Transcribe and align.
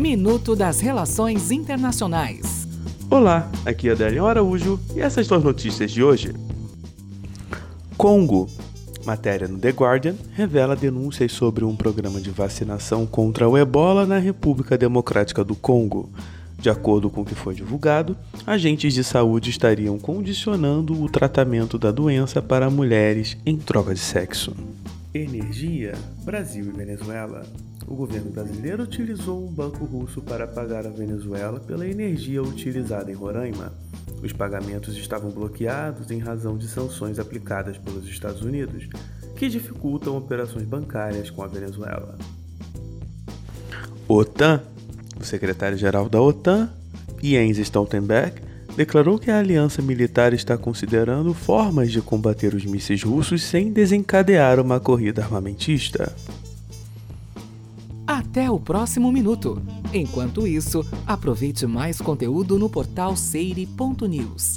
Minuto 0.00 0.56
das 0.56 0.80
Relações 0.80 1.50
Internacionais. 1.50 2.66
Olá, 3.10 3.50
aqui 3.66 3.90
é 3.90 3.92
Adélio 3.92 4.24
Araújo 4.24 4.80
e 4.96 5.00
essas 5.00 5.26
são 5.26 5.36
as 5.36 5.44
notícias 5.44 5.90
de 5.90 6.02
hoje. 6.02 6.32
Congo. 7.98 8.48
Matéria 9.04 9.46
no 9.46 9.58
The 9.58 9.68
Guardian 9.68 10.14
revela 10.32 10.74
denúncias 10.74 11.32
sobre 11.32 11.66
um 11.66 11.76
programa 11.76 12.18
de 12.18 12.30
vacinação 12.30 13.04
contra 13.04 13.46
o 13.46 13.58
ebola 13.58 14.06
na 14.06 14.16
República 14.16 14.78
Democrática 14.78 15.44
do 15.44 15.54
Congo. 15.54 16.08
De 16.58 16.70
acordo 16.70 17.10
com 17.10 17.20
o 17.20 17.24
que 17.24 17.34
foi 17.34 17.54
divulgado, 17.54 18.16
agentes 18.46 18.94
de 18.94 19.04
saúde 19.04 19.50
estariam 19.50 19.98
condicionando 19.98 20.98
o 20.98 21.10
tratamento 21.10 21.78
da 21.78 21.90
doença 21.90 22.40
para 22.40 22.70
mulheres 22.70 23.36
em 23.44 23.58
troca 23.58 23.92
de 23.92 24.00
sexo. 24.00 24.56
Energia, 25.12 25.92
Brasil 26.24 26.66
e 26.66 26.76
Venezuela. 26.76 27.44
O 27.86 27.94
governo 27.94 28.30
brasileiro 28.30 28.84
utilizou 28.84 29.44
um 29.44 29.52
banco 29.52 29.84
russo 29.84 30.20
para 30.22 30.46
pagar 30.46 30.86
a 30.86 30.90
Venezuela 30.90 31.58
pela 31.60 31.86
energia 31.86 32.42
utilizada 32.42 33.10
em 33.10 33.14
Roraima. 33.14 33.72
Os 34.22 34.32
pagamentos 34.32 34.96
estavam 34.96 35.30
bloqueados 35.30 36.10
em 36.10 36.18
razão 36.18 36.56
de 36.56 36.68
sanções 36.68 37.18
aplicadas 37.18 37.78
pelos 37.78 38.06
Estados 38.06 38.42
Unidos, 38.42 38.88
que 39.34 39.48
dificultam 39.48 40.16
operações 40.16 40.64
bancárias 40.64 41.30
com 41.30 41.42
a 41.42 41.46
Venezuela. 41.46 42.16
OTAN 44.06 44.62
o 45.20 45.24
secretário-geral 45.24 46.08
da 46.08 46.20
OTAN, 46.20 46.70
Jens 47.22 47.58
Stoltenberg, 47.58 48.40
declarou 48.80 49.18
que 49.18 49.30
a 49.30 49.38
aliança 49.38 49.82
militar 49.82 50.32
está 50.32 50.56
considerando 50.56 51.34
formas 51.34 51.92
de 51.92 52.00
combater 52.00 52.54
os 52.54 52.64
mísseis 52.64 53.02
russos 53.02 53.42
sem 53.42 53.70
desencadear 53.70 54.58
uma 54.58 54.80
corrida 54.80 55.22
armamentista. 55.22 56.16
Até 58.06 58.50
o 58.50 58.58
próximo 58.58 59.12
minuto. 59.12 59.60
Enquanto 59.92 60.46
isso, 60.46 60.82
aproveite 61.06 61.66
mais 61.66 62.00
conteúdo 62.00 62.58
no 62.58 62.70
portal 62.70 63.14
seire.news. 63.14 64.56